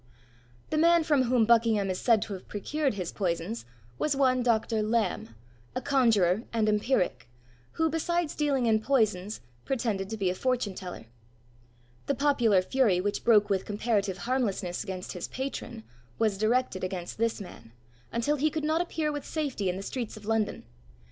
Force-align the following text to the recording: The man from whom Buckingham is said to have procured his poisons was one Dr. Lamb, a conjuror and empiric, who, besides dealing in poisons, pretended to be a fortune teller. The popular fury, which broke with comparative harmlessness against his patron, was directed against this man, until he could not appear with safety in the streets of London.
The 0.71 0.79
man 0.79 1.03
from 1.03 1.25
whom 1.25 1.45
Buckingham 1.45 1.91
is 1.91 1.99
said 1.99 2.23
to 2.23 2.33
have 2.33 2.47
procured 2.47 2.95
his 2.95 3.11
poisons 3.11 3.65
was 3.99 4.15
one 4.15 4.41
Dr. 4.41 4.81
Lamb, 4.81 5.35
a 5.75 5.79
conjuror 5.79 6.41
and 6.51 6.67
empiric, 6.67 7.27
who, 7.73 7.87
besides 7.87 8.33
dealing 8.33 8.65
in 8.65 8.81
poisons, 8.81 9.41
pretended 9.63 10.09
to 10.09 10.17
be 10.17 10.31
a 10.31 10.33
fortune 10.33 10.73
teller. 10.73 11.05
The 12.07 12.15
popular 12.15 12.63
fury, 12.63 12.99
which 12.99 13.23
broke 13.23 13.47
with 13.47 13.63
comparative 13.63 14.17
harmlessness 14.17 14.83
against 14.83 15.13
his 15.13 15.27
patron, 15.27 15.83
was 16.17 16.35
directed 16.39 16.83
against 16.83 17.19
this 17.19 17.39
man, 17.39 17.71
until 18.11 18.37
he 18.37 18.49
could 18.49 18.63
not 18.63 18.81
appear 18.81 19.11
with 19.11 19.23
safety 19.23 19.69
in 19.69 19.77
the 19.77 19.83
streets 19.83 20.17
of 20.17 20.25
London. 20.25 20.63